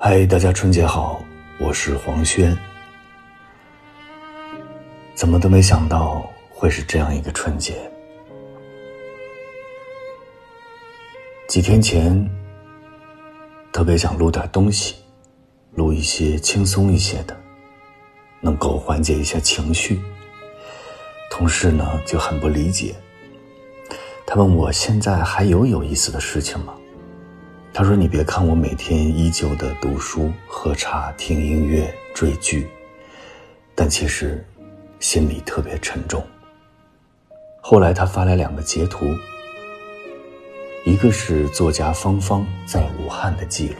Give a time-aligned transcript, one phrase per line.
[0.00, 1.20] 嗨，大家春节好，
[1.58, 2.56] 我是黄轩。
[5.16, 7.74] 怎么都没想到会是这样一个春节。
[11.48, 12.30] 几天前，
[13.72, 14.94] 特别想录点东西，
[15.74, 17.36] 录一些轻松一些的，
[18.40, 20.00] 能够缓解一下情绪。
[21.28, 22.94] 同事呢就很不理解，
[24.24, 26.72] 他问我现在还有有意思的事情吗？
[27.78, 32.66] 他说：“你别看我每天依旧的读书、喝茶、听音乐、追剧，
[33.72, 34.44] 但其实
[34.98, 36.20] 心里特别沉重。”
[37.62, 39.06] 后来他发来两个截图，
[40.84, 43.76] 一个是作家芳芳在武汉的记录。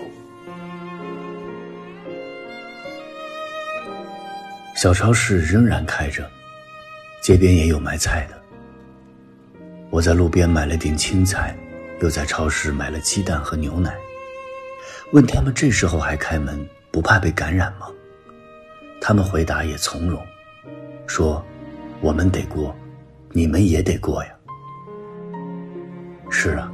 [4.76, 6.24] 小超市仍然开着，
[7.20, 8.40] 街边也有卖菜的。
[9.90, 11.52] 我在路边买了点青菜。
[12.00, 13.96] 又在超市买了鸡蛋和牛奶，
[15.12, 17.88] 问他们这时候还开门，不怕被感染吗？
[19.00, 20.24] 他们回答也从容，
[21.06, 21.44] 说
[22.00, 22.76] ：“我们得过，
[23.30, 24.30] 你们也得过呀。”
[26.30, 26.70] 是啊，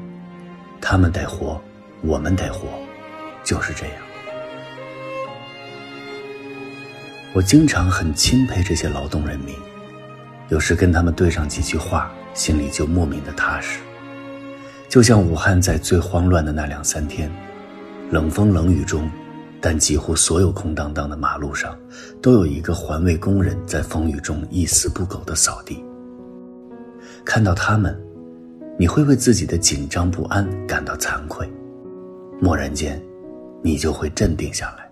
[0.80, 1.61] 他们得活，
[2.02, 2.69] 我们得活，
[3.42, 3.97] 就是这样。
[7.33, 9.55] 我经常很钦佩这些劳动人民，
[10.48, 13.80] 有时跟他们对上几句话，心里就莫名的踏实。
[14.95, 17.28] 就像武汉在最慌乱的那两三天，
[18.12, 19.11] 冷风冷雨中，
[19.61, 21.77] 但几乎所有空荡荡的马路上，
[22.23, 25.84] 都有一个环卫工人在风雨中一丝不苟的扫地。
[27.25, 28.01] 看到他们，
[28.79, 31.45] 你会为自己的紧张不安感到惭愧，
[32.40, 33.02] 蓦然间，
[33.64, 34.83] 你就会镇定下来。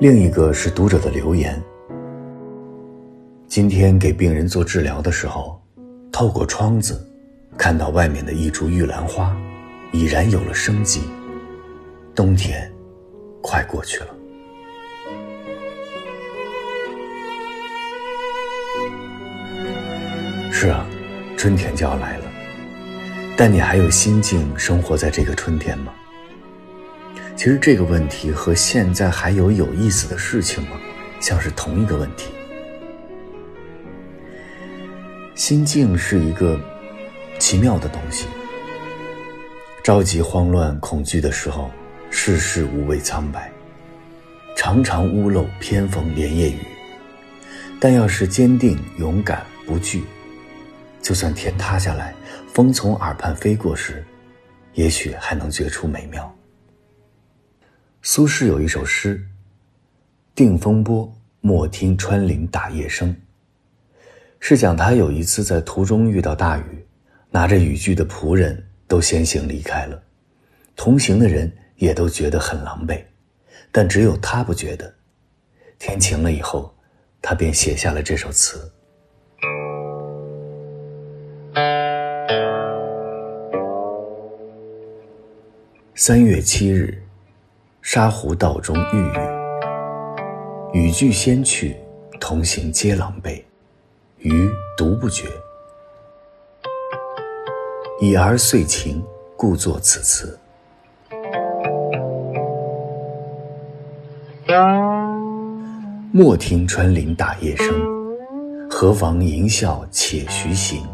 [0.00, 1.62] 另一个是读者的留言。
[3.46, 5.60] 今天给病人做治疗的时候，
[6.10, 7.06] 透过窗子，
[7.58, 9.36] 看到外面的一株玉兰花，
[9.92, 11.02] 已然有了生机。
[12.14, 12.72] 冬天，
[13.42, 14.06] 快过去了。
[20.50, 20.86] 是啊，
[21.36, 22.24] 春天就要来了，
[23.36, 25.92] 但你还有心境生活在这个春天吗？
[27.40, 30.78] 其实这个问题和现在还有有意思的事情吗？
[31.22, 32.30] 像是同一个问题。
[35.34, 36.60] 心境是一个
[37.38, 38.26] 奇妙的东西。
[39.82, 41.70] 着急、慌乱、恐惧的时候，
[42.10, 43.50] 世事无畏苍白，
[44.54, 46.58] 常常屋漏偏逢连夜雨。
[47.80, 50.04] 但要是坚定、勇敢、不惧，
[51.00, 52.14] 就算天塌下来，
[52.52, 54.04] 风从耳畔飞过时，
[54.74, 56.30] 也许还能觉出美妙。
[58.02, 59.22] 苏轼有一首诗
[60.34, 61.12] ：“定风波，
[61.42, 63.14] 莫听穿林打叶声。”
[64.40, 66.86] 是讲他有一次在途中遇到大雨，
[67.30, 70.02] 拿着雨具的仆人都先行离开了，
[70.74, 73.04] 同行的人也都觉得很狼狈，
[73.70, 74.90] 但只有他不觉得。
[75.78, 76.74] 天晴了以后，
[77.20, 78.72] 他便写下了这首词。
[85.94, 86.98] 三月七日。
[87.92, 88.98] 沙湖道中遇
[90.72, 91.76] 雨，雨具先去，
[92.20, 93.42] 同行皆狼狈，
[94.18, 95.26] 余独不觉。
[98.00, 99.02] 已而遂晴，
[99.36, 100.38] 故作此词。
[106.12, 107.74] 莫听穿林打叶声，
[108.70, 110.86] 何妨吟啸且徐行。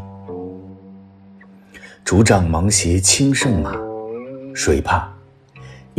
[2.03, 3.75] 竹杖芒鞋轻胜马，
[4.55, 5.07] 谁怕？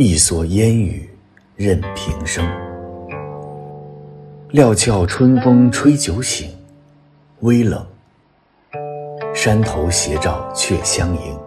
[0.01, 1.09] 一蓑烟雨
[1.57, 2.49] 任平生。
[4.51, 6.49] 料峭春风吹酒醒，
[7.41, 7.85] 微冷。
[9.35, 11.37] 山头斜照却相迎。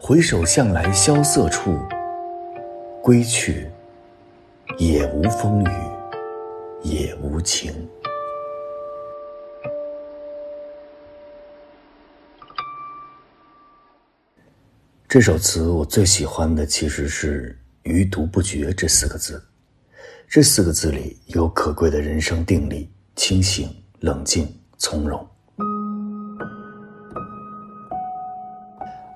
[0.00, 1.76] 回首向来萧瑟处，
[3.02, 3.68] 归去，
[4.78, 5.70] 也无风雨
[6.84, 7.74] 也无晴。
[15.08, 19.42] 这首词我最喜欢的其实是“余独不觉”这四个字，
[20.28, 24.46] 这四个字里有可贵的人生定力：清醒、冷静、
[24.76, 25.26] 从容。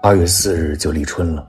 [0.03, 1.47] 二月四日就立春了，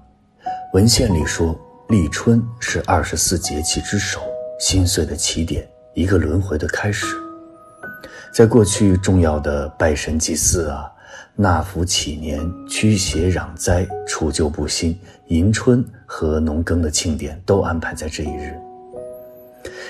[0.74, 1.58] 文献里说
[1.88, 4.20] 立春是二十四节气之首，
[4.60, 7.06] 新岁的起点，一个轮回的开始。
[8.34, 10.90] 在过去重要的拜神祭祀啊。
[11.36, 12.40] 纳福祈年、
[12.70, 14.96] 驱邪攘灾、除旧布新、
[15.30, 18.56] 迎春和农耕的庆典都安排在这一日。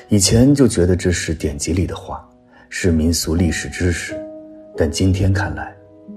[0.07, 2.25] 以前就觉得这是典籍里的话，
[2.69, 4.15] 是民俗历史知识，
[4.77, 5.75] 但今天看来，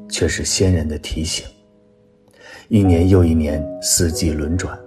[0.09, 1.45] 却是先人的提醒。
[2.69, 4.79] 一年又一年，四季轮转，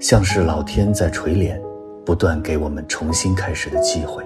[0.00, 1.56] 像是老天在垂怜，
[2.04, 4.24] 不断给我们重新开始的机会。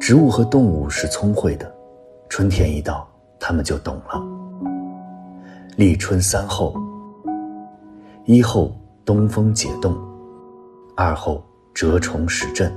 [0.00, 1.72] 植物和动物是聪慧的，
[2.28, 3.08] 春天一到，
[3.46, 4.22] 他们就懂了。
[5.76, 6.74] 立春三候：
[8.24, 8.72] 一候
[9.04, 9.94] 东风解冻，
[10.96, 11.44] 二候
[11.74, 12.72] 蛰虫始振，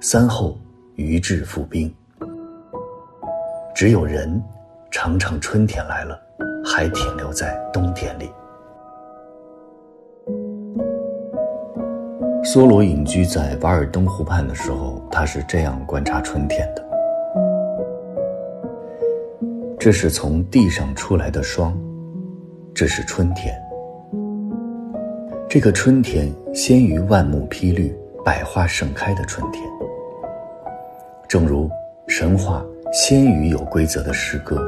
[0.00, 0.58] 三候
[0.96, 1.94] 鱼至复冰。
[3.72, 4.42] 只有人，
[4.90, 6.20] 常常春天来了，
[6.64, 8.28] 还停留在冬天里。
[12.42, 16.84] 梭罗隐居在瓦尔登湖畔的时候，他是这样观察春天的：
[19.80, 21.74] 这是从地上出来的霜，
[22.74, 23.58] 这是春天。
[25.48, 27.90] 这个春天先于万木披绿、
[28.22, 29.64] 百花盛开的春天，
[31.26, 31.70] 正如
[32.06, 32.62] 神话。
[32.92, 34.60] 先于有规则的诗歌，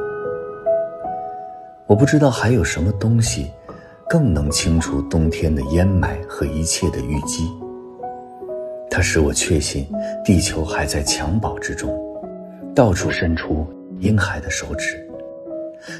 [1.88, 3.50] 我不知道还有什么东西，
[4.08, 7.50] 更能清除冬天的阴霾和一切的淤积。
[8.88, 9.88] 它使我确信，
[10.24, 11.92] 地球还在襁褓之中，
[12.76, 13.66] 到处伸出
[13.98, 15.01] 婴孩的手指，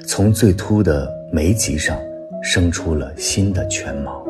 [0.07, 1.99] 从最秃的眉脊上
[2.43, 4.23] 生出了新的全毛。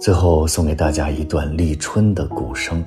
[0.00, 2.84] 最后送给大家一段立春的鼓声，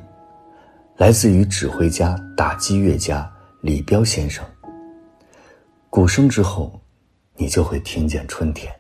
[0.98, 3.28] 来自于指挥家、打击乐家
[3.62, 4.46] 李彪先生。
[5.90, 6.80] 鼓声之后，
[7.36, 8.72] 你就会听见春天。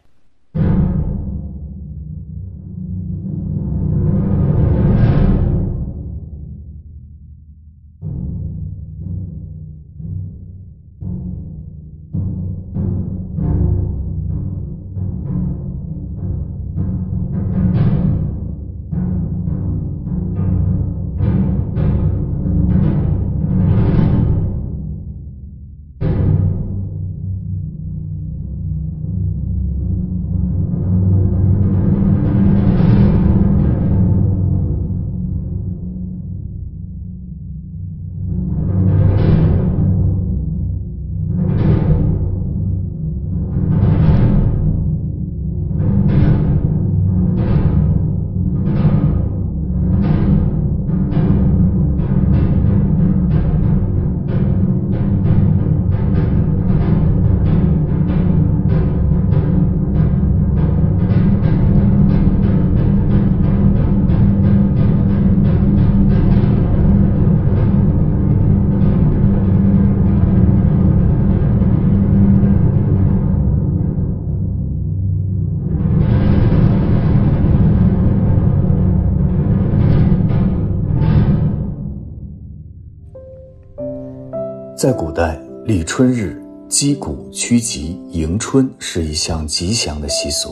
[84.77, 90.50] 在古代，立春日击鼓驱吉迎春是一项吉祥的习俗。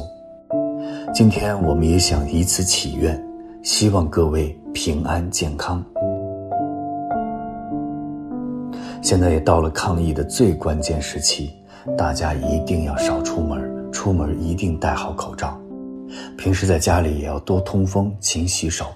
[1.13, 3.24] 今天，我们也想以此祈愿，
[3.62, 5.86] 希望各位平安健康。
[9.03, 11.51] 现在也到了抗疫的最关键时期，
[11.96, 15.55] 大家一定要少出门，出门一定戴好口罩。
[16.36, 18.88] 平时在家里也要多通风、勤洗手。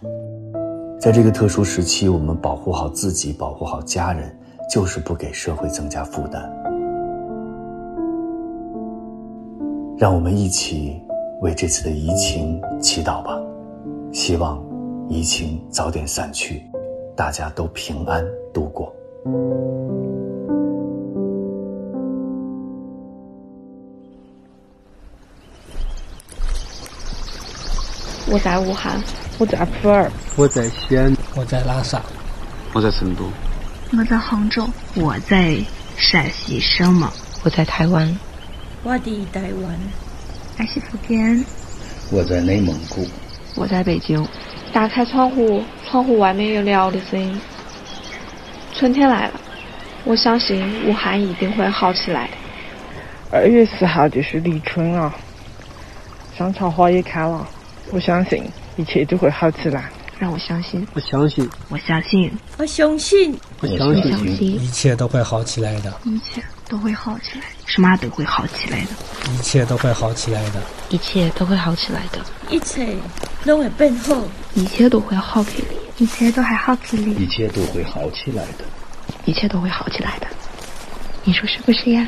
[1.00, 4.36] 在这个特殊时期，我们保护好自己，保护好家人。
[4.70, 6.48] 就是不给社会增加负担，
[9.98, 11.02] 让我们一起
[11.42, 13.36] 为这次的疫情祈祷吧，
[14.14, 14.64] 希望
[15.10, 16.64] 疫情早点散去，
[17.16, 18.24] 大家都平安
[18.54, 18.94] 度过。
[28.32, 29.02] 我在武汉，
[29.40, 30.08] 我在普洱，
[30.38, 32.00] 我在西安，我在拉萨，
[32.76, 33.24] 我在成都。
[33.92, 35.58] 我在杭州，我在
[35.98, 37.12] 陕西省嘛，
[37.44, 38.20] 我在台湾，
[38.84, 39.80] 我在台湾，
[40.60, 41.44] 我是福建，
[42.12, 43.08] 我在内蒙古，
[43.56, 44.24] 我在北京。
[44.72, 47.42] 打开窗户，窗户外面有鸟的声音。
[48.76, 49.42] 春天来了，
[50.04, 52.34] 我相信武汉一定会好起来的。
[53.32, 55.12] 二月四号就是立春了，
[56.38, 57.48] 香草花也开了，
[57.92, 58.44] 我相信
[58.78, 59.90] 一切都会好起来。
[60.20, 63.94] 让我相信，我相信，我相信，我相信，我相
[64.38, 68.88] 信，一切都会好起来的，一切都会好起来，什么都会好起来的，
[69.34, 72.96] 一切都会好起来的，一切都会好起来的，一切
[73.46, 74.16] 都会变好，
[74.54, 78.64] 一切都会好起来，一切都还好起来，一切都会好起来的，
[79.26, 80.28] 一切都会好起来的，
[81.26, 82.08] 你说是不是呀？